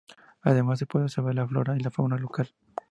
[0.41, 2.49] Además, se puede observar la flora y fauna local.